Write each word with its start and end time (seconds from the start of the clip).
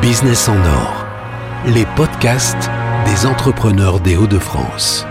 Business 0.00 0.48
en 0.48 0.56
or, 0.56 1.06
les 1.66 1.86
podcasts 1.94 2.70
des 3.06 3.26
entrepreneurs 3.26 4.00
des 4.00 4.16
Hauts-de-France. 4.16 5.06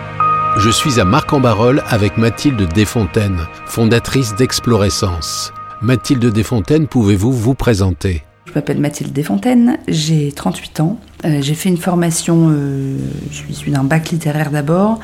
Je 0.57 0.69
suis 0.69 0.99
à 0.99 1.05
Marc-en-Barœul 1.05 1.81
avec 1.87 2.17
Mathilde 2.17 2.67
Desfontaines, 2.73 3.47
fondatrice 3.65 4.35
d'Explorescence. 4.35 5.53
Mathilde 5.81 6.25
Desfontaines, 6.25 6.87
pouvez-vous 6.87 7.31
vous 7.31 7.53
présenter? 7.53 8.23
Je 8.45 8.53
m'appelle 8.53 8.79
Mathilde 8.79 9.13
Desfontaines, 9.13 9.77
j'ai 9.87 10.33
38 10.33 10.79
ans. 10.81 10.99
Euh, 11.23 11.41
j'ai 11.41 11.53
fait 11.53 11.69
une 11.69 11.77
formation, 11.77 12.49
euh, 12.49 12.97
je 13.31 13.53
suis 13.53 13.71
d'un 13.71 13.85
bac 13.85 14.09
littéraire 14.09 14.51
d'abord, 14.51 14.99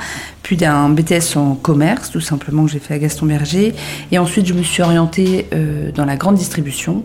puis 0.48 0.56
d'un 0.56 0.88
BTS 0.88 1.36
en 1.36 1.56
commerce, 1.56 2.10
tout 2.10 2.22
simplement, 2.22 2.64
que 2.64 2.72
j'ai 2.72 2.80
fait 2.80 2.94
à 2.94 3.00
Gaston 3.00 3.26
Berger. 3.26 3.76
Et 4.14 4.18
ensuite, 4.18 4.46
je 4.46 4.54
me 4.54 4.64
suis 4.64 4.82
orientée 4.82 5.46
euh, 5.52 5.92
dans 5.92 6.06
la 6.06 6.16
grande 6.16 6.36
distribution 6.36 7.04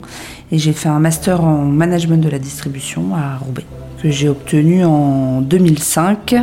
et 0.53 0.59
j'ai 0.59 0.73
fait 0.73 0.89
un 0.89 1.01
master 1.01 1.43
en 1.43 1.65
management 1.65 2.23
de 2.23 2.29
la 2.29 2.39
distribution 2.39 3.17
à 3.17 3.39
Roubaix 3.39 3.65
que 4.01 4.11
j'ai 4.11 4.29
obtenu 4.29 4.85
en 4.85 5.41
2005 5.41 6.37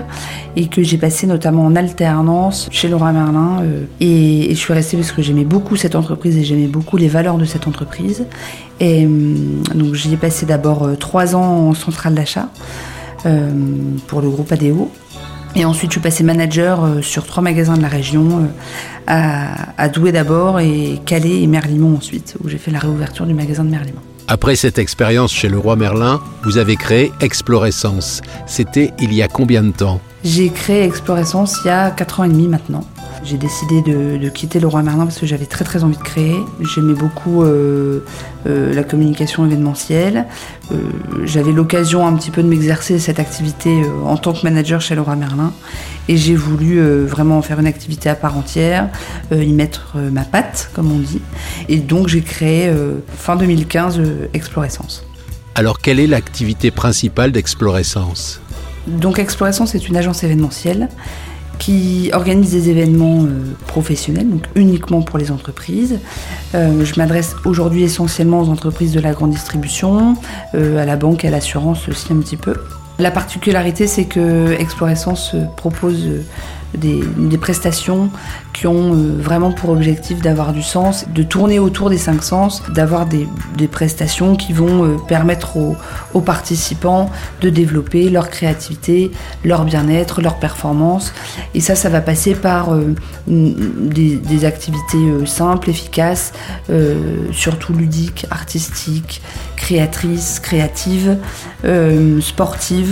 et 0.58 0.68
que 0.68 0.84
j'ai 0.84 0.98
passé 0.98 1.26
notamment 1.26 1.66
en 1.66 1.78
alternance 1.78 2.68
chez 2.70 2.90
Laura 2.90 3.14
Merlin. 3.14 3.64
et, 4.02 4.50
je 4.50 4.56
suis 4.56 4.74
restée 4.74 4.98
parce 4.98 5.14
que 5.14 5.22
j'aimais 5.22 5.46
beaucoup 5.46 5.78
cette 5.78 5.96
entreprise 5.96 6.36
et 6.36 6.44
j'aimais 6.44 6.68
beaucoup 6.68 6.98
les 6.98 7.08
valeurs 7.08 7.38
de 7.38 7.46
cette 7.46 7.66
entreprise. 7.66 8.26
Et 8.82 9.06
donc 9.06 9.94
j'y 9.94 10.14
ai 10.14 10.18
passé 10.18 10.46
d'abord 10.46 10.90
trois 11.00 11.34
ans 11.34 11.70
en 11.70 11.74
centrale 11.74 12.14
d'achat 12.14 12.50
euh, 13.26 13.52
pour 14.08 14.20
le 14.20 14.30
groupe 14.30 14.52
ADO. 14.52 14.92
Et 15.56 15.66
ensuite, 15.66 15.92
je 15.92 15.96
suis 15.96 16.02
passée 16.02 16.24
manager 16.24 16.84
euh, 16.84 17.02
sur 17.02 17.26
trois 17.26 17.42
magasins 17.42 17.76
de 17.76 17.82
la 17.82 17.88
région, 17.88 18.50
euh, 19.10 19.46
à, 19.78 19.90
Douai 19.90 20.12
d'abord 20.12 20.60
et 20.60 21.00
Calais 21.06 21.42
et 21.42 21.48
Merlimont 21.48 21.98
ensuite, 21.98 22.36
où 22.44 22.50
j'ai 22.50 22.58
fait 22.58 22.72
la 22.72 22.80
réouverture 22.80 23.26
du 23.26 23.34
magasin 23.34 23.64
de 23.64 23.70
Merlimont. 23.70 24.02
Après 24.28 24.56
cette 24.56 24.78
expérience 24.78 25.34
chez 25.34 25.50
le 25.50 25.58
roi 25.58 25.76
Merlin, 25.76 26.22
vous 26.44 26.58
avez 26.58 26.76
créé 26.76 27.12
Explorescence. 27.20 28.22
C'était 28.46 28.94
il 29.00 29.12
y 29.14 29.24
a 29.24 29.28
combien 29.28 29.64
de 29.64 29.72
temps? 29.72 30.02
J'ai 30.24 30.50
créé 30.50 30.84
Explorescence 30.84 31.60
il 31.64 31.68
y 31.68 31.72
a 31.72 31.92
4 31.92 32.20
ans 32.20 32.24
et 32.26 32.30
demi 32.30 32.48
maintenant. 32.48 32.84
J'ai 33.24 33.38
décidé 33.38 33.82
de, 33.82 34.30
quitter 34.30 34.60
le 34.60 34.68
Merlin 34.68 35.06
parce 35.06 35.18
que 35.18 35.26
j'avais 35.26 35.46
très 35.46 35.66
très 35.66 35.84
envie 35.84 35.98
de 35.98 36.04
créer. 36.04 36.38
J'aimais 36.62 36.94
beaucoup 36.94 37.44
euh, 37.44 38.00
euh, 38.48 38.74
la 38.74 38.84
communication 38.84 39.46
événementielle. 39.46 40.26
Euh, 40.72 40.78
j'avais 41.26 41.52
l'occasion 41.52 42.08
un 42.08 42.14
petit 42.14 42.32
peu 42.32 42.44
de 42.44 42.48
m'exercer 42.48 42.98
cette 43.00 43.20
activité 43.20 43.82
en 44.06 44.18
tant 44.18 44.34
que 44.34 44.44
manager 44.44 44.80
chez 44.82 44.96
le 44.96 45.04
Merlin. 45.04 45.52
Et 46.08 46.18
j'ai 46.18 46.36
voulu 46.36 46.82
vraiment 47.06 47.42
faire 47.42 47.60
une 47.60 47.68
activité 47.68 48.10
à 48.10 48.16
part 48.16 48.36
entière, 48.36 48.90
y 49.32 49.54
mettre 49.54 49.98
ma 49.98 50.24
patte, 50.24 50.72
comme 50.74 50.92
on 50.92 50.98
dit. 50.98 51.22
Et 51.68 51.78
donc 51.78 52.08
j'ai 52.08 52.22
créé 52.22 52.72
fin 53.16 53.36
2015 53.36 54.02
Explorescence. 54.34 55.06
Alors 55.54 55.80
quelle 55.80 56.00
est 56.00 56.08
l'activité 56.08 56.72
principale 56.72 57.32
d'Explorescence? 57.32 58.42
Donc 58.90 59.20
Explorescence 59.20 59.76
est 59.76 59.88
une 59.88 59.98
agence 59.98 60.24
événementielle 60.24 60.90
qui 61.60 62.10
organise 62.14 62.52
des 62.52 62.70
événements 62.70 63.24
euh, 63.24 63.54
professionnels, 63.68 64.30
donc 64.30 64.46
uniquement 64.56 65.02
pour 65.02 65.20
les 65.20 65.30
entreprises. 65.30 66.00
Euh, 66.56 66.84
je 66.86 66.96
m'adresse 66.96 67.36
aujourd'hui 67.46 67.84
essentiellement 67.84 68.42
aux 68.42 68.50
entreprises 68.50 68.94
de 68.94 69.02
la 69.02 69.12
grande 69.12 69.32
distribution, 69.32 70.16
euh, 70.56 70.82
à 70.82 70.86
la 70.86 70.96
banque, 70.96 71.26
à 71.26 71.30
l'assurance 71.30 71.88
aussi 71.90 72.14
un 72.14 72.18
petit 72.18 72.38
peu. 72.38 72.56
La 73.00 73.12
particularité, 73.12 73.88
c'est 73.88 74.06
que 74.06 74.52
Explorescence 74.60 75.36
propose 75.56 76.06
des, 76.78 77.38
prestations 77.38 78.10
qui 78.54 78.68
ont 78.68 78.94
euh, 78.94 79.16
vraiment 79.18 79.52
pour 79.52 79.70
objectif 79.70 80.22
d'avoir 80.22 80.54
du 80.54 80.62
sens, 80.62 81.06
de 81.10 81.24
tourner 81.24 81.58
autour 81.58 81.90
des 81.90 81.98
cinq 81.98 82.24
sens, 82.24 82.64
d'avoir 82.70 83.06
des, 83.06 83.28
prestations 83.72 84.36
qui 84.36 84.54
vont 84.54 84.84
euh, 84.84 84.98
permettre 85.08 85.58
aux, 85.58 86.22
participants 86.22 87.10
de 87.42 87.50
développer 87.50 88.10
leur 88.10 88.30
créativité, 88.30 89.12
leur 89.44 89.64
bien-être, 89.64 90.22
leur 90.22 90.36
performance. 90.38 91.14
Et 91.56 91.60
ça, 91.60 91.76
ça 91.76 91.90
va 91.90 92.02
passer 92.02 92.36
par 92.36 92.74
euh, 92.74 92.94
des, 93.28 94.46
activités 94.46 95.26
simples, 95.26 95.70
efficaces, 95.70 96.34
surtout 97.32 97.74
ludiques, 97.74 98.26
artistiques, 98.32 99.22
créatrices, 99.58 100.40
créatives, 100.40 101.18
sportives. 102.22 102.89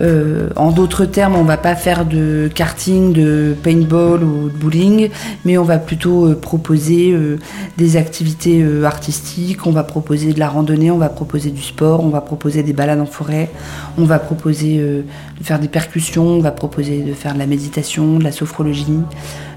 Euh, 0.00 0.48
en 0.56 0.72
d'autres 0.72 1.04
termes, 1.04 1.36
on 1.36 1.44
va 1.44 1.56
pas 1.56 1.76
faire 1.76 2.04
de 2.04 2.50
karting, 2.52 3.12
de 3.12 3.54
paintball 3.62 4.24
ou 4.24 4.48
de 4.48 4.56
bowling, 4.56 5.10
mais 5.44 5.56
on 5.56 5.62
va 5.62 5.78
plutôt 5.78 6.26
euh, 6.26 6.34
proposer 6.34 7.12
euh, 7.12 7.38
des 7.78 7.96
activités 7.96 8.64
artistiques, 8.84 9.66
on 9.66 9.70
va 9.70 9.84
proposer 9.84 10.32
de 10.32 10.40
la 10.40 10.48
randonnée, 10.48 10.90
on 10.90 10.98
va 10.98 11.08
proposer 11.08 11.50
du 11.50 11.62
sport, 11.62 12.04
on 12.04 12.08
va 12.08 12.20
proposer 12.20 12.64
des 12.64 12.72
balades 12.72 13.00
en 13.00 13.06
forêt, 13.06 13.50
on 13.96 14.04
va 14.04 14.18
proposer 14.18 14.78
de 14.78 15.04
faire 15.44 15.60
des 15.60 15.68
percussions, 15.68 16.26
on 16.26 16.40
va 16.40 16.50
proposer 16.50 17.02
de 17.02 17.12
faire 17.12 17.34
de 17.34 17.38
la 17.38 17.46
méditation, 17.46 18.18
de 18.18 18.24
la 18.24 18.32
sophrologie, 18.32 18.98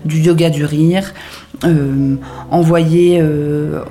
du 0.06 0.20
yoga 0.20 0.50
du 0.50 0.66
rire, 0.66 1.14
envoyer, 2.52 3.24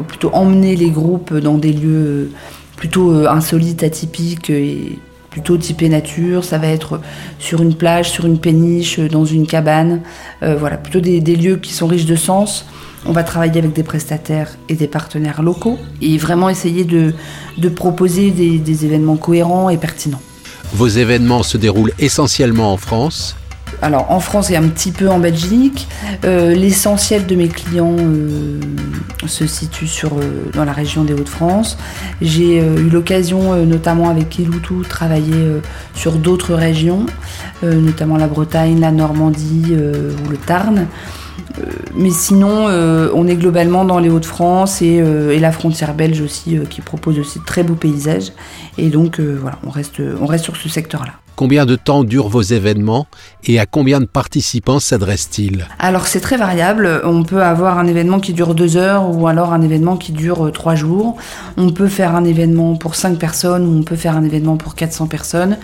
plutôt 0.09 0.31
emmener 0.33 0.77
les 0.77 0.91
groupes 0.91 1.35
dans 1.35 1.59
des 1.59 1.73
lieux 1.73 2.31
plutôt 2.77 3.27
insolites, 3.27 3.83
atypiques 3.83 4.51
et 4.51 4.99
plutôt 5.37 5.59
typé 5.59 5.91
nature, 5.91 6.45
ça 6.45 6.57
va 6.57 6.69
être 6.69 6.99
sur 7.39 7.61
une 7.61 7.75
plage, 7.75 8.11
sur 8.11 8.25
une 8.25 8.39
péniche, 8.39 8.99
dans 8.99 9.27
une 9.27 9.47
cabane, 9.47 10.01
euh, 10.43 10.57
voilà, 10.59 10.79
plutôt 10.79 11.01
des, 11.01 11.21
lieux 11.21 11.57
qui 11.57 11.75
sont 11.75 11.87
riches 11.87 12.07
de 12.07 12.17
sens. 12.17 12.65
On 13.05 13.13
va 13.13 13.23
travailler 13.23 13.59
avec 13.59 13.75
des 13.75 13.83
prestataires 13.83 14.57
et 14.71 14.75
des 14.77 14.87
partenaires 14.87 15.43
locaux 15.43 15.79
et 16.01 16.17
vraiment 16.17 16.49
essayer 16.49 16.85
de, 16.85 17.13
proposer 17.69 18.31
des 18.31 18.85
événements 18.87 19.19
cohérents 19.19 19.69
et 19.69 19.77
pertinents. 19.77 20.23
Vos 20.73 20.89
événements 20.89 21.43
se 21.43 21.59
déroulent 21.59 21.93
essentiellement 21.99 22.73
en 22.73 22.79
France 22.79 23.37
alors 23.83 24.11
en 24.11 24.21
France 24.21 24.51
et 24.51 24.57
un 24.57 24.69
petit 24.69 24.93
peu 24.93 25.09
en 25.09 25.19
Belgique. 25.19 25.89
Euh, 26.25 26.55
l'essentiel 26.55 27.27
de 27.27 27.35
mes 27.35 27.49
clients 27.49 27.97
euh, 27.99 28.61
se 29.27 29.47
situe 29.47 29.89
euh, 30.05 30.09
dans 30.55 30.65
la 30.65 30.73
région 30.73 31.05
des 31.05 31.13
Hauts-de-France. 31.13 31.79
J'ai 32.21 32.59
eu 32.59 32.89
l'occasion, 32.89 33.55
notamment 33.67 34.09
avec 34.09 34.39
Iloutou, 34.39 34.83
de 34.83 34.89
travailler 34.89 35.61
sur 35.95 36.13
d'autres 36.13 36.55
régions, 36.55 37.07
notamment 37.63 38.17
la 38.17 38.27
Bretagne, 38.27 38.81
la 38.81 38.91
Normandie 38.91 39.75
ou 39.75 40.29
le 40.31 40.37
Tarn. 40.37 40.87
Mais 41.95 42.11
sinon, 42.11 42.67
on 43.15 43.27
est 43.27 43.37
globalement 43.37 43.85
dans 43.85 43.99
les 43.99 44.09
Hauts-de-France 44.09 44.83
et, 44.83 44.97
et, 44.97 45.39
la 45.39 45.53
frontière 45.53 45.95
belge 45.95 46.21
aussi, 46.21 46.59
qui 46.71 46.81
propose 46.81 47.19
aussi 47.19 47.39
de 47.39 47.45
très 47.45 47.63
beaux 47.63 47.75
paysages. 47.75 48.33
Et 48.79 48.89
donc, 48.89 49.21
voilà, 49.21 49.59
on 49.67 49.71
reste, 49.71 50.01
on 50.21 50.27
reste 50.27 50.45
sur 50.45 50.57
ce 50.57 50.69
secteur-là. 50.69 51.13
Combien 51.37 51.67
de 51.67 51.77
temps 51.77 52.03
durent 52.03 52.31
vos 52.31 52.41
événements 52.41 53.07
et 53.45 53.61
à 53.61 53.67
combien 53.67 54.01
de 54.01 54.07
participants 54.07 54.81
s'adressent-ils 54.81 55.69
Alors 55.79 56.07
c'est 56.07 56.21
très 56.21 56.39
variable. 56.39 57.03
On 57.05 57.25
peut 57.25 57.43
avoir 57.43 57.79
un 57.79 57.87
événement 57.87 58.21
qui 58.21 58.33
dure 58.33 58.55
deux 58.55 58.79
heures 58.79 59.15
ou 59.15 59.29
alors 59.29 59.53
un 59.53 59.61
événement 59.61 59.99
qui 59.99 60.13
dure 60.13 60.47
euh, 60.47 60.51
trois 60.51 60.75
jours. 60.75 61.17
On 61.59 61.69
peut 61.69 61.89
faire 61.89 62.17
un 62.17 62.25
événement 62.25 62.77
pour 62.77 62.95
cinq 62.95 63.19
personnes 63.19 63.67
ou 63.67 63.79
on 63.79 63.83
peut 63.83 63.97
faire 63.97 64.17
un 64.17 64.25
événement 64.25 64.57
pour 64.57 64.75
400 64.75 65.09
personnes. 65.09 65.59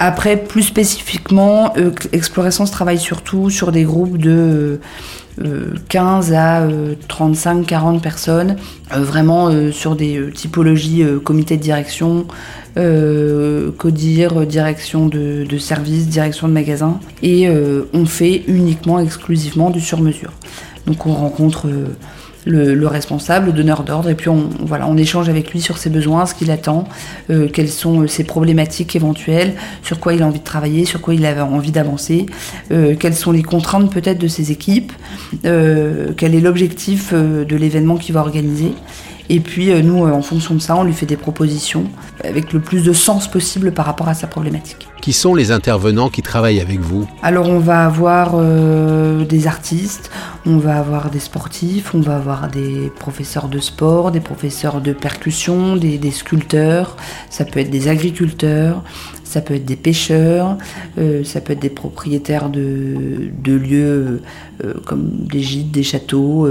Après, 0.00 0.36
plus 0.36 0.62
spécifiquement, 0.62 1.72
euh, 1.76 1.90
Explorescence 2.12 2.70
travaille 2.70 2.98
surtout 2.98 3.50
sur 3.50 3.72
des 3.72 3.82
groupes 3.82 4.16
de 4.16 4.80
15 5.88 6.32
euh, 6.32 6.36
à 6.36 6.68
35, 7.08 7.66
40 7.66 8.02
personnes, 8.02 8.56
vraiment 8.90 9.50
sur 9.72 9.96
des 9.96 10.30
typologies 10.32 11.04
comité 11.24 11.56
de 11.56 11.62
direction, 11.62 12.26
euh, 12.78 13.72
CODIR, 13.76 14.46
direction 14.46 15.06
de, 15.06 15.58
service, 15.58 16.06
direction 16.06 16.46
de 16.46 16.52
magasin. 16.52 17.00
Et 17.22 17.48
euh, 17.48 17.88
on 17.92 18.06
fait 18.06 18.44
uniquement, 18.46 19.00
exclusivement 19.00 19.70
du 19.70 19.80
sur-mesure. 19.80 20.32
Donc 20.86 21.06
on 21.06 21.12
rencontre 21.12 21.66
euh, 22.48 22.74
le, 22.74 22.86
responsable, 22.86 23.46
le 23.46 23.52
donneur 23.52 23.82
d'ordre, 23.82 24.08
et 24.08 24.14
puis 24.14 24.28
on, 24.28 24.48
voilà, 24.60 24.86
on 24.88 24.96
échange 24.96 25.28
avec 25.28 25.52
lui 25.52 25.60
sur 25.60 25.78
ses 25.78 25.90
besoins, 25.90 26.26
ce 26.26 26.34
qu'il 26.34 26.50
attend, 26.50 26.84
quelles 27.52 27.68
sont 27.68 28.06
ses 28.06 28.24
problématiques 28.24 28.96
éventuelles, 28.96 29.54
sur 29.82 30.00
quoi 30.00 30.14
il 30.14 30.22
a 30.22 30.26
envie 30.26 30.38
de 30.38 30.44
travailler, 30.44 30.84
sur 30.84 31.00
quoi 31.00 31.14
il 31.14 31.24
a 31.26 31.44
envie 31.44 31.72
d'avancer, 31.72 32.26
quelles 32.70 33.14
sont 33.14 33.32
les 33.32 33.42
contraintes 33.42 33.92
peut-être 33.92 34.18
de 34.18 34.28
ses 34.28 34.50
équipes, 34.52 34.92
quel 35.42 36.34
est 36.34 36.40
l'objectif 36.40 37.12
de 37.12 37.56
l'événement 37.56 37.96
qu'il 37.96 38.14
va 38.14 38.20
organiser. 38.20 38.72
Et 39.30 39.40
puis 39.40 39.70
euh, 39.70 39.82
nous, 39.82 40.06
euh, 40.06 40.12
en 40.12 40.22
fonction 40.22 40.54
de 40.54 40.60
ça, 40.60 40.76
on 40.76 40.84
lui 40.84 40.94
fait 40.94 41.06
des 41.06 41.16
propositions 41.16 41.84
avec 42.24 42.52
le 42.52 42.60
plus 42.60 42.82
de 42.82 42.92
sens 42.92 43.28
possible 43.28 43.72
par 43.72 43.86
rapport 43.86 44.08
à 44.08 44.14
sa 44.14 44.26
problématique. 44.26 44.88
Qui 45.02 45.12
sont 45.12 45.34
les 45.34 45.52
intervenants 45.52 46.08
qui 46.08 46.22
travaillent 46.22 46.60
avec 46.60 46.80
vous? 46.80 47.06
Alors 47.22 47.48
on 47.48 47.58
va 47.58 47.84
avoir 47.84 48.32
euh, 48.34 49.24
des 49.24 49.46
artistes, 49.46 50.10
on 50.46 50.56
va 50.56 50.78
avoir 50.78 51.10
des 51.10 51.20
sportifs, 51.20 51.94
on 51.94 52.00
va 52.00 52.16
avoir 52.16 52.48
des 52.48 52.90
professeurs 52.98 53.48
de 53.48 53.58
sport, 53.58 54.10
des 54.10 54.20
professeurs 54.20 54.80
de 54.80 54.92
percussion, 54.92 55.76
des, 55.76 55.98
des 55.98 56.10
sculpteurs, 56.10 56.96
ça 57.30 57.44
peut 57.44 57.60
être 57.60 57.70
des 57.70 57.88
agriculteurs, 57.88 58.82
Ça 59.28 59.42
peut 59.42 59.54
être 59.54 59.66
des 59.66 59.76
pêcheurs, 59.76 60.56
ça 61.24 61.40
peut 61.42 61.52
être 61.52 61.60
des 61.60 61.68
propriétaires 61.68 62.48
de, 62.48 63.30
lieux 63.44 64.22
comme 64.86 65.26
des 65.30 65.40
gîtes, 65.40 65.70
des 65.70 65.82
châteaux, 65.82 66.48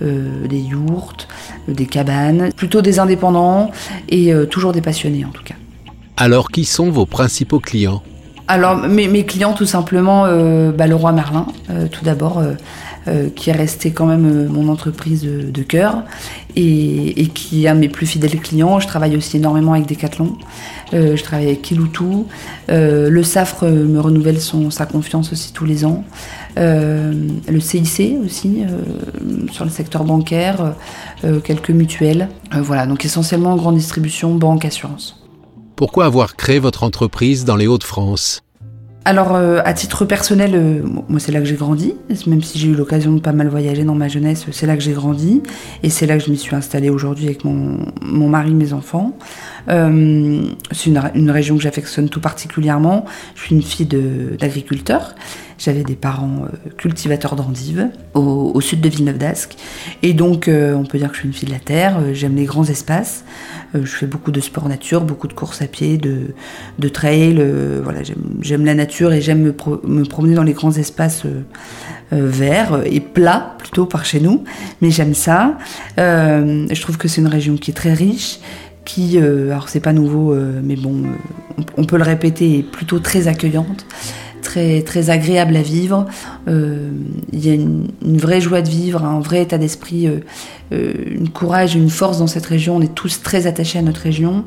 des 0.00 0.58
yourtes, 0.58 1.28
des 1.66 1.86
cabanes. 1.86 2.52
Plutôt 2.52 2.82
des 2.82 2.98
indépendants 2.98 3.70
et 4.10 4.32
toujours 4.50 4.72
des 4.72 4.82
passionnés 4.82 5.24
en 5.24 5.30
tout 5.30 5.42
cas. 5.42 5.54
Alors 6.18 6.50
qui 6.50 6.66
sont 6.66 6.90
vos 6.90 7.06
principaux 7.06 7.58
clients? 7.58 8.02
Alors 8.48 8.76
mes, 8.76 9.24
clients 9.24 9.54
tout 9.54 9.64
simplement, 9.64 10.24
bah, 10.72 10.86
le 10.86 10.94
roi 10.94 11.12
Merlin 11.12 11.46
tout 11.90 12.04
d'abord, 12.04 12.38
euh, 12.38 12.54
qui 13.34 13.50
est 13.50 13.54
resté 13.54 13.92
quand 13.92 14.06
même 14.06 14.26
euh, 14.26 14.48
mon 14.48 14.68
entreprise 14.68 15.22
de, 15.22 15.62
cœur 15.62 16.02
et, 16.54 17.28
qui 17.34 17.64
est 17.64 17.68
un 17.68 17.74
de 17.74 17.80
mes 17.80 17.88
plus 17.88 18.06
fidèles 18.06 18.38
clients. 18.40 18.78
Je 18.78 18.86
travaille 18.86 19.16
aussi 19.16 19.38
énormément 19.38 19.72
avec 19.72 19.86
Decathlon. 19.86 20.36
Euh, 20.92 21.16
je 21.16 21.22
travaille 21.22 21.46
avec 21.46 21.62
Kiloutou. 21.62 22.26
le 22.68 23.22
Safre 23.22 23.64
me 23.64 24.00
renouvelle 24.00 24.38
sa 24.40 24.86
confiance 24.86 25.32
aussi 25.32 25.52
tous 25.52 25.64
les 25.64 25.84
ans. 25.84 26.04
le 26.56 27.60
CIC 27.60 28.18
aussi, 28.24 28.64
sur 29.52 29.64
le 29.64 29.70
secteur 29.70 30.04
bancaire, 30.04 30.74
quelques 31.44 31.70
mutuelles. 31.70 32.28
voilà, 32.52 32.86
donc 32.86 33.04
essentiellement 33.04 33.56
grande 33.56 33.76
distribution, 33.76 34.34
banque, 34.34 34.64
assurance. 34.64 35.22
Pourquoi 35.76 36.04
avoir 36.06 36.36
créé 36.36 36.58
votre 36.58 36.82
entreprise 36.82 37.44
dans 37.44 37.56
les 37.56 37.66
Hauts-de-France? 37.66 38.42
Alors, 39.06 39.34
euh, 39.34 39.60
à 39.64 39.72
titre 39.72 40.04
personnel, 40.04 40.52
euh, 40.54 40.82
moi, 41.08 41.18
c'est 41.20 41.32
là 41.32 41.40
que 41.40 41.46
j'ai 41.46 41.56
grandi. 41.56 41.94
Même 42.26 42.42
si 42.42 42.58
j'ai 42.58 42.68
eu 42.68 42.74
l'occasion 42.74 43.12
de 43.12 43.20
pas 43.20 43.32
mal 43.32 43.48
voyager 43.48 43.82
dans 43.82 43.94
ma 43.94 44.08
jeunesse, 44.08 44.44
c'est 44.52 44.66
là 44.66 44.76
que 44.76 44.82
j'ai 44.82 44.92
grandi. 44.92 45.42
Et 45.82 45.88
c'est 45.88 46.06
là 46.06 46.18
que 46.18 46.24
je 46.24 46.30
m'y 46.30 46.36
suis 46.36 46.54
installée 46.54 46.90
aujourd'hui 46.90 47.26
avec 47.26 47.44
mon, 47.44 47.78
mon, 48.02 48.28
mari, 48.28 48.52
mes 48.52 48.74
enfants. 48.74 49.16
Euh, 49.68 50.42
c'est 50.70 50.90
une, 50.90 51.00
une, 51.14 51.30
région 51.30 51.56
que 51.56 51.62
j'affectionne 51.62 52.10
tout 52.10 52.20
particulièrement. 52.20 53.06
Je 53.36 53.44
suis 53.44 53.54
une 53.54 53.62
fille 53.62 53.86
d'agriculteur. 53.86 55.14
J'avais 55.60 55.84
des 55.84 55.94
parents 55.94 56.46
euh, 56.46 56.70
cultivateurs 56.78 57.36
d'endives 57.36 57.90
au, 58.14 58.58
sud 58.62 58.80
de 58.80 58.88
Villeneuve 58.88 59.18
d'Ascq. 59.18 59.56
Et 60.02 60.14
donc, 60.14 60.48
euh, 60.48 60.74
on 60.74 60.84
peut 60.84 60.96
dire 60.96 61.08
que 61.08 61.16
je 61.16 61.20
suis 61.20 61.28
une 61.28 61.34
fille 61.34 61.48
de 61.48 61.52
la 61.52 61.60
terre. 61.60 61.98
Euh, 62.00 62.14
j'aime 62.14 62.34
les 62.34 62.46
grands 62.46 62.64
espaces. 62.64 63.24
je 63.74 63.84
fais 63.84 64.06
beaucoup 64.06 64.30
de 64.32 64.40
sport 64.40 64.70
nature, 64.70 65.02
beaucoup 65.02 65.28
de 65.28 65.34
courses 65.34 65.60
à 65.60 65.66
pied, 65.66 65.98
de, 65.98 66.34
de 66.78 66.88
trail. 66.88 67.44
voilà, 67.84 68.00
j'aime 68.40 68.64
la 68.64 68.74
nature 68.74 69.12
et 69.12 69.20
j'aime 69.20 69.42
me, 69.42 70.04
promener 70.04 70.34
dans 70.34 70.42
les 70.42 70.54
grands 70.54 70.72
espaces 70.72 71.24
verts 72.10 72.80
et 72.86 73.00
plats 73.00 73.54
plutôt 73.58 73.84
par 73.84 74.06
chez 74.06 74.20
nous. 74.20 74.44
Mais 74.80 74.90
j'aime 74.90 75.14
ça. 75.14 75.58
je 75.98 76.80
trouve 76.80 76.96
que 76.96 77.06
c'est 77.06 77.20
une 77.20 77.28
région 77.28 77.56
qui 77.56 77.70
est 77.70 77.74
très 77.74 77.92
riche 77.92 78.40
qui, 78.86 79.18
alors 79.18 79.68
c'est 79.68 79.80
pas 79.80 79.92
nouveau, 79.92 80.34
mais 80.64 80.74
bon, 80.74 81.02
on, 81.76 81.84
peut 81.84 81.98
le 81.98 82.02
répéter, 82.02 82.58
est 82.58 82.62
plutôt 82.62 82.98
très 82.98 83.28
accueillante 83.28 83.86
très, 84.40 85.10
agréable 85.10 85.56
à 85.56 85.62
vivre. 85.62 86.06
Euh, 86.48 86.90
il 87.32 87.46
y 87.46 87.50
a 87.50 87.54
une, 87.54 87.88
vraie 88.02 88.40
joie 88.40 88.62
de 88.62 88.68
vivre, 88.68 89.04
un 89.04 89.20
vrai 89.20 89.42
état 89.42 89.58
d'esprit, 89.58 90.06
euh, 90.06 90.20
euh, 90.72 90.92
une 91.10 91.28
courage, 91.28 91.74
une 91.74 91.90
force 91.90 92.18
dans 92.18 92.26
cette 92.26 92.46
région. 92.46 92.76
On 92.76 92.80
est 92.80 92.94
tous 92.94 93.22
très 93.22 93.46
attachés 93.46 93.78
à 93.78 93.82
notre 93.82 94.00
région. 94.00 94.44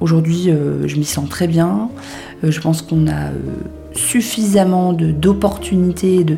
Aujourd'hui, 0.00 0.48
je 0.86 0.96
m'y 0.96 1.04
sens 1.04 1.28
très 1.28 1.48
bien. 1.48 1.90
je 2.44 2.60
pense 2.60 2.82
qu'on 2.82 3.08
a 3.08 3.30
suffisamment 3.92 4.92
d'opportunités, 4.92 6.22
de, 6.22 6.36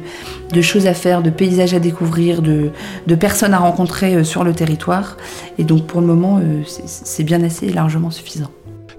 de, 0.50 0.62
choses 0.62 0.86
à 0.86 0.94
faire, 0.94 1.22
de 1.22 1.28
paysages 1.28 1.74
à 1.74 1.78
découvrir, 1.78 2.40
de, 2.40 2.70
de 3.06 3.14
personnes 3.14 3.52
à 3.52 3.58
rencontrer 3.58 4.24
sur 4.24 4.44
le 4.44 4.54
territoire. 4.54 5.18
Et 5.58 5.64
donc 5.64 5.86
pour 5.86 6.00
le 6.00 6.06
moment, 6.06 6.40
c'est 6.64 7.24
bien 7.24 7.42
assez 7.44 7.70
largement 7.70 8.10
suffisant. 8.10 8.50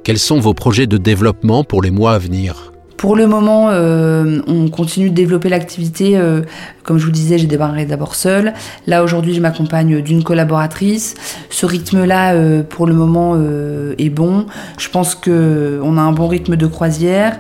Quels 0.04 0.20
sont 0.20 0.40
vos 0.40 0.54
projets 0.54 0.88
de 0.88 0.98
développement 0.98 1.64
pour 1.64 1.82
les 1.82 1.92
mois 1.92 2.14
à 2.14 2.18
venir? 2.20 2.71
Pour 3.02 3.16
le 3.16 3.26
moment, 3.26 3.70
euh, 3.72 4.44
on 4.46 4.70
continue 4.70 5.10
de 5.10 5.16
développer 5.16 5.50
l'activité. 5.50 6.20
Euh, 6.20 6.44
comme 6.84 7.00
je 7.00 7.06
vous 7.06 7.12
disais, 7.12 7.40
j'ai 7.40 7.48
démarré 7.48 7.88
d'abord 7.88 8.14
seule. 8.14 8.54
Là, 8.86 9.04
aujourd'hui, 9.04 9.34
je 9.34 9.42
m'accompagne 9.42 10.04
d'une 10.04 10.24
collaboratrice. 10.24 11.16
Ce 11.50 11.66
rythme-là, 11.66 12.36
euh, 12.36 12.62
pour 12.62 12.86
le 12.86 12.94
moment, 12.94 13.36
est 13.98 14.12
bon. 14.12 14.46
Je 14.78 14.88
pense 14.88 15.16
qu'on 15.16 15.98
a 15.98 16.02
un 16.02 16.12
bon 16.12 16.28
rythme 16.28 16.56
de 16.56 16.68
croisière. 16.68 17.40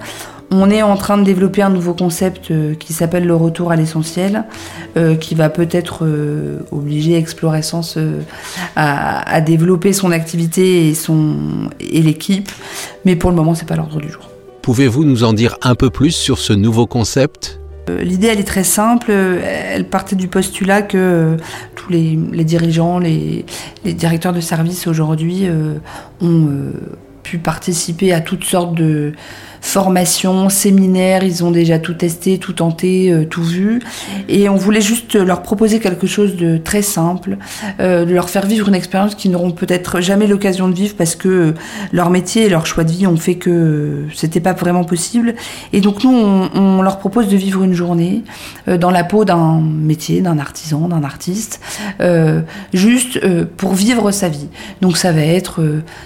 On 0.49 0.71
est 0.71 0.81
en 0.81 0.97
train 0.97 1.19
de 1.19 1.23
développer 1.23 1.61
un 1.61 1.69
nouveau 1.69 1.93
concept 1.93 2.51
qui 2.79 2.93
s'appelle 2.93 3.27
le 3.27 3.35
retour 3.35 3.71
à 3.71 3.75
l'essentiel, 3.75 4.45
qui 5.19 5.35
va 5.35 5.49
peut-être 5.49 6.07
obliger 6.71 7.17
Explorescence 7.17 7.99
à, 8.75 9.31
à, 9.31 9.41
développer 9.41 9.93
son 9.93 10.11
activité 10.11 10.89
et, 10.89 10.95
son, 10.95 11.69
et 11.79 12.01
l'équipe. 12.01 12.51
Mais 13.05 13.15
pour 13.15 13.29
le 13.29 13.35
moment, 13.35 13.53
c'est 13.53 13.67
pas 13.67 13.75
l'ordre 13.75 14.01
du 14.01 14.09
jour. 14.09 14.30
Pouvez-vous 14.61 15.05
nous 15.05 15.23
en 15.23 15.33
dire 15.33 15.57
un 15.63 15.73
peu 15.73 15.89
plus 15.89 16.11
sur 16.11 16.37
ce 16.37 16.53
nouveau 16.53 16.85
concept? 16.85 17.59
Euh, 17.89 18.03
L'idée, 18.03 18.27
elle 18.27 18.39
est 18.39 18.47
très 18.47 18.63
simple. 18.63 19.11
Elle 19.11 19.85
partait 19.85 20.15
du 20.15 20.27
postulat 20.27 20.83
que 20.83 20.97
euh, 20.97 21.37
tous 21.75 21.91
les, 21.91 22.15
dirigeants, 22.43 22.99
les, 22.99 23.43
directeurs 23.83 24.33
de 24.33 24.41
services 24.41 24.85
aujourd'hui 24.85 25.47
euh, 25.47 25.75
ont 26.21 26.47
pu 27.23 27.39
participer 27.39 28.13
à 28.13 28.21
toutes 28.21 28.43
sortes 28.43 28.75
de 28.75 29.13
formation, 29.61 30.49
séminaire, 30.49 31.23
ils 31.23 31.43
ont 31.43 31.51
déjà 31.51 31.77
tout 31.77 31.93
testé, 31.93 32.39
tout 32.39 32.53
tenté, 32.53 33.11
euh, 33.11 33.25
tout 33.25 33.43
vu. 33.43 33.79
Et 34.27 34.49
on 34.49 34.55
voulait 34.55 34.81
juste 34.81 35.15
leur 35.15 35.43
proposer 35.43 35.79
quelque 35.79 36.07
chose 36.07 36.35
de 36.35 36.57
très 36.57 36.81
simple, 36.81 37.37
euh, 37.79 38.03
de 38.03 38.13
leur 38.13 38.29
faire 38.29 38.47
vivre 38.47 38.67
une 38.67 38.75
expérience 38.75 39.13
qu'ils 39.13 39.31
n'auront 39.31 39.51
peut-être 39.51 40.01
jamais 40.01 40.25
l'occasion 40.25 40.67
de 40.67 40.73
vivre 40.73 40.95
parce 40.97 41.15
que 41.15 41.53
leur 41.91 42.09
métier 42.09 42.45
et 42.45 42.49
leur 42.49 42.65
choix 42.65 42.83
de 42.83 42.91
vie 42.91 43.05
ont 43.05 43.17
fait 43.17 43.35
que 43.35 44.05
c'était 44.15 44.39
pas 44.39 44.53
vraiment 44.53 44.83
possible. 44.83 45.35
Et 45.73 45.79
donc 45.79 46.03
nous, 46.03 46.11
on, 46.11 46.81
leur 46.81 46.97
propose 46.97 47.27
de 47.27 47.37
vivre 47.37 47.63
une 47.63 47.73
journée 47.73 48.23
euh, 48.67 48.77
dans 48.77 48.89
la 48.89 49.03
peau 49.03 49.25
d'un 49.25 49.61
métier, 49.61 50.21
d'un 50.21 50.39
artisan, 50.39 50.87
d'un 50.87 51.03
artiste, 51.03 51.61
juste 52.73 53.19
pour 53.57 53.73
vivre 53.73 54.11
sa 54.11 54.29
vie. 54.29 54.47
Donc 54.81 54.97
ça 54.97 55.11
va 55.11 55.21
être 55.21 55.61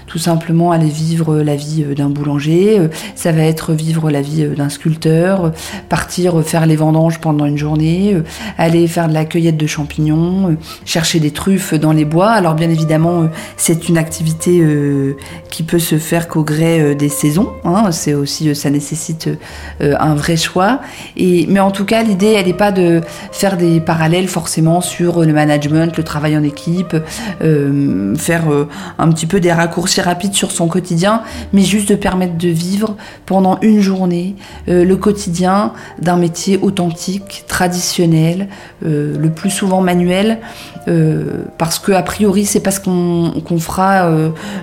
tout 0.07 0.17
simplement 0.17 0.71
aller 0.71 0.89
vivre 0.89 1.37
la 1.37 1.55
vie 1.55 1.85
d'un 1.95 2.09
boulanger, 2.09 2.89
ça 3.15 3.31
va 3.31 3.44
vivre 3.73 4.09
la 4.09 4.21
vie 4.21 4.43
euh, 4.43 4.55
d'un 4.55 4.69
sculpteur, 4.69 5.51
partir 5.89 6.39
euh, 6.39 6.41
faire 6.41 6.65
les 6.65 6.75
vendanges 6.75 7.19
pendant 7.19 7.45
une 7.45 7.57
journée, 7.57 8.13
euh, 8.13 8.23
aller 8.57 8.87
faire 8.87 9.07
de 9.07 9.13
la 9.13 9.25
cueillette 9.25 9.57
de 9.57 9.67
champignons, 9.67 10.57
chercher 10.85 11.19
des 11.19 11.31
truffes 11.31 11.73
dans 11.73 11.91
les 11.91 12.05
bois. 12.05 12.29
Alors 12.29 12.55
bien 12.55 12.69
évidemment, 12.69 13.29
c'est 13.57 13.89
une 13.89 13.97
activité 13.97 14.63
qui 15.49 15.63
peut 15.63 15.79
se 15.79 15.97
faire 15.97 16.27
qu'au 16.27 16.43
gré 16.43 16.95
des 16.95 17.09
saisons. 17.09 17.49
Hein. 17.63 17.91
C'est 17.91 18.13
aussi, 18.13 18.53
ça 18.55 18.69
nécessite 18.69 19.29
un 19.79 20.15
vrai 20.15 20.37
choix. 20.37 20.81
Et, 21.17 21.45
mais 21.47 21.59
en 21.59 21.71
tout 21.71 21.85
cas, 21.85 22.03
l'idée, 22.03 22.33
elle 22.33 22.47
n'est 22.47 22.53
pas 22.53 22.71
de 22.71 23.01
faire 23.31 23.57
des 23.57 23.79
parallèles 23.79 24.27
forcément 24.27 24.81
sur 24.81 25.21
le 25.21 25.33
management, 25.33 25.95
le 25.97 26.03
travail 26.03 26.37
en 26.37 26.43
équipe, 26.43 26.95
faire 27.39 28.43
un 28.97 29.09
petit 29.09 29.25
peu 29.25 29.39
des 29.39 29.51
raccourcis 29.51 30.01
rapides 30.01 30.33
sur 30.33 30.51
son 30.51 30.67
quotidien, 30.67 31.21
mais 31.53 31.61
juste 31.61 31.89
de 31.89 31.95
permettre 31.95 32.37
de 32.37 32.49
vivre 32.49 32.95
pendant 33.35 33.59
une 33.61 33.81
journée 33.81 34.33
euh, 34.69 34.85
le 34.85 34.95
quotidien 34.95 35.73
d'un 35.99 36.15
métier 36.15 36.57
authentique, 36.61 37.43
traditionnel, 37.49 38.47
euh, 38.85 39.17
le 39.17 39.29
plus 39.29 39.49
souvent 39.49 39.81
manuel, 39.81 40.39
euh, 40.87 41.43
parce 41.57 41.79
que 41.79 41.91
a 41.91 42.01
priori 42.01 42.45
c'est 42.45 42.59
pas 42.59 42.71
ce 42.71 42.79
qu'on 42.79 43.59
fera 43.59 44.09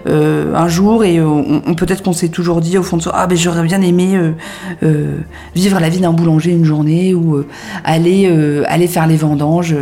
un 0.06 0.68
jour 0.68 1.04
et 1.04 1.20
on, 1.20 1.62
peut-être 1.74 2.02
qu'on 2.02 2.12
s'est 2.12 2.28
toujours 2.28 2.60
dit 2.60 2.78
au 2.78 2.82
fond 2.82 2.96
de 2.96 3.02
soi 3.02 3.12
ah 3.14 3.26
ben 3.26 3.36
j'aurais 3.36 3.62
bien 3.62 3.82
aimé 3.82 4.18
vivre 5.54 5.80
la 5.80 5.88
vie 5.88 6.00
d'un 6.00 6.12
boulanger 6.12 6.50
une 6.52 6.64
journée 6.64 7.14
ou 7.14 7.44
aller 7.84 8.30
aller 8.66 8.86
faire 8.86 9.06
les 9.06 9.16
vendanges, 9.16 9.74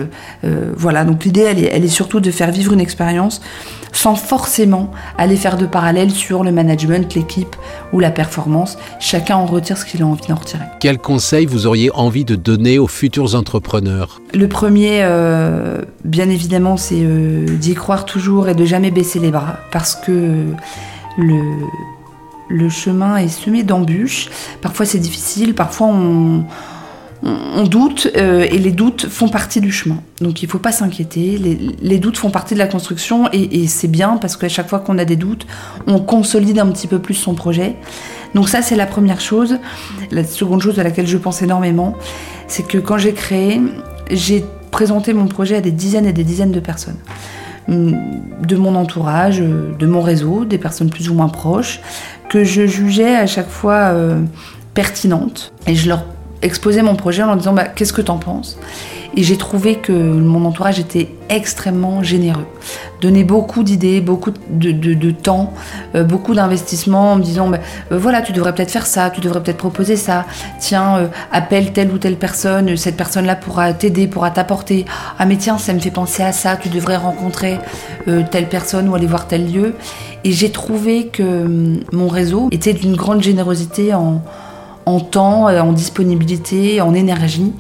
voilà 0.77 1.05
donc 1.05 1.25
l'idée 1.25 1.43
elle 1.43 1.59
est, 1.59 1.71
elle 1.73 1.85
est 1.85 1.89
surtout 1.89 2.21
de 2.21 2.31
faire 2.31 2.51
vivre 2.51 2.73
une 2.73 2.81
expérience 2.81 3.41
sans 3.93 4.15
forcément 4.15 4.91
aller 5.19 5.37
faire 5.37 5.57
de 5.57 5.67
parallèles 5.67 6.11
sur 6.11 6.45
le 6.45 6.53
management, 6.53 7.15
l'équipe 7.15 7.57
ou 7.93 8.01
la 8.01 8.11
performance. 8.11 8.79
Chacun 8.99 9.37
en 9.37 9.47
retire 9.47 9.77
ce 9.77 9.85
qu'il 9.85 10.03
a 10.03 10.07
envie 10.07 10.27
d'en 10.29 10.37
retirer. 10.37 10.65
Quel 10.81 10.99
conseil 10.99 11.47
vous 11.47 11.67
auriez 11.67 11.91
envie 11.93 12.25
de 12.25 12.37
donner 12.37 12.79
aux 12.79 12.87
futurs 12.87 13.35
entrepreneurs? 13.35 14.21
Le 14.33 14.49
premier, 14.49 15.01
euh, 15.03 15.83
bien 16.05 16.30
évidemment, 16.31 16.77
c'est 16.77 17.03
euh, 17.03 17.45
d'y 17.45 17.75
croire 17.75 18.05
toujours 18.05 18.49
et 18.49 18.55
de 18.55 18.65
jamais 18.65 18.91
baisser 18.91 19.19
les 19.19 19.31
bras 19.31 19.59
parce 19.73 19.95
que 19.95 20.47
le, 21.19 21.43
le 22.49 22.69
chemin 22.69 23.17
est 23.17 23.29
semé 23.29 23.63
d'embûches. 23.63 24.29
Parfois 24.63 24.87
c'est 24.87 24.99
difficile, 24.99 25.55
parfois 25.55 25.89
on 25.89 26.45
on 27.23 27.65
doute 27.65 28.09
euh, 28.17 28.47
et 28.51 28.59
les 28.59 28.73
doutes 28.73 29.07
font 29.07 29.29
partie 29.29 29.61
du 29.61 29.71
chemin. 29.71 30.03
Donc 30.21 30.43
il 30.43 30.47
ne 30.47 30.51
faut 30.51 30.59
pas 30.59 30.73
s'inquiéter. 30.73 31.39
Les, 31.81 31.99
doutes 31.99 32.17
font 32.17 32.31
partie 32.31 32.55
de 32.55 32.59
la 32.59 32.67
construction 32.67 33.29
et, 33.33 33.67
c'est 33.67 33.89
bien 33.89 34.17
parce 34.17 34.37
qu'à 34.37 34.49
chaque 34.49 34.69
fois 34.69 34.79
qu'on 34.79 34.99
a 34.99 35.05
des 35.05 35.17
doutes, 35.17 35.47
on 35.87 36.01
consolide 36.01 36.59
un 36.59 36.67
petit 36.69 36.87
peu 36.87 36.99
plus 36.99 37.15
son 37.15 37.35
projet. 37.35 37.77
Donc 38.35 38.49
ça 38.49 38.63
c'est 38.63 38.77
la 38.77 38.87
première 38.87 39.21
chose. 39.21 39.59
La 40.11 40.25
seconde 40.25 40.63
chose 40.63 40.79
à 40.79 40.83
laquelle 40.83 41.07
je 41.07 41.19
pense 41.19 41.43
énormément, 41.43 41.95
c'est 42.47 42.67
que 42.67 42.79
quand 42.79 42.97
j'ai 42.97 43.13
créé, 43.13 43.61
j'ai 44.11 44.45
présenté 44.71 45.13
mon 45.13 45.27
projet 45.27 45.57
à 45.57 45.61
des 45.61 45.73
dizaines 45.73 46.07
et 46.07 46.13
des 46.13 46.25
dizaines 46.25 46.53
de 46.53 46.61
personnes 46.61 46.99
de 47.69 48.57
mon 48.57 48.75
entourage, 48.75 49.39
de 49.39 49.87
mon 49.87 50.01
réseau, 50.01 50.45
des 50.45 50.59
personnes 50.59 50.91
plus 50.91 51.09
ou 51.09 51.15
moins 51.15 51.29
proches, 51.29 51.81
que 52.29 52.43
je 52.43 52.67
jugeais 52.67 53.15
à 53.15 53.29
chaque 53.29 53.49
fois 53.49 53.95
pertinentes. 54.75 55.53
Et 55.69 55.77
je 55.77 55.89
leur 55.89 56.05
exposais 56.43 56.83
mon 56.83 56.97
projet 56.97 57.23
en 57.23 57.27
leur 57.27 57.37
disant 57.37 57.53
bah, 57.53 57.67
qu'est-ce 57.67 57.93
que 57.93 58.03
t'en 58.03 58.19
penses? 58.19 58.59
Et 59.17 59.23
j'ai 59.23 59.37
trouvé 59.37 59.77
que 59.77 59.93
mon 59.93 60.45
entourage 60.45 60.79
était 60.79 61.09
extrêmement 61.29 62.03
généreux. 62.03 62.47
Donnait 63.01 63.25
beaucoup 63.25 63.63
d'idées, 63.63 64.01
beaucoup 64.01 64.33
de, 64.51 65.11
temps, 65.11 65.53
euh, 65.95 66.05
beaucoup 66.05 66.35
d'investissements 66.35 67.13
en 67.13 67.17
me 67.17 67.23
disant 67.23 67.49
bah, 67.49 67.59
euh, 67.93 67.99
voilà, 67.99 68.23
tu 68.23 68.33
devrais 68.33 68.55
peut-être 68.55 68.71
faire 68.71 68.87
ça, 68.87 69.11
tu 69.11 69.21
devrais 69.21 69.43
peut-être 69.43 69.57
proposer 69.57 69.97
ça. 69.97 70.27
Tiens, 70.59 70.97
euh, 70.99 71.07
appelle 71.33 71.73
telle 71.73 71.91
ou 71.93 71.99
telle 71.99 72.17
personne, 72.17 72.77
cette 72.77 72.97
personne-là 72.97 73.37
pourra 73.37 73.73
t'aider, 73.73 74.07
pourra 74.07 74.31
t'apporter. 74.31 74.85
Ah, 75.19 75.27
mais 75.27 75.37
tiens, 75.37 75.59
ça 75.59 75.73
me 75.73 75.79
fait 75.81 75.91
penser 75.91 76.23
à 76.23 76.33
ça, 76.33 76.57
tu 76.57 76.69
devrais 76.69 76.97
rencontrer 76.97 77.59
telle 78.31 78.49
personne 78.49 78.89
ou 78.89 78.95
aller 78.95 79.07
voir 79.07 79.27
tel 79.27 79.53
lieu. 79.53 79.75
Et 80.25 80.33
j'ai 80.33 80.51
trouvé 80.51 81.07
que 81.07 81.23
hum, 81.23 81.81
mon 81.93 82.09
réseau 82.09 82.49
était 82.51 82.73
d'une 82.73 82.97
grande 82.97 83.23
générosité 83.23 83.95
en, 83.95 84.23
en 84.87 85.01
temps, 85.01 85.47
en 85.47 85.73
disponibilité, 85.73 86.81
en 86.81 86.95
énergie. 86.95 87.53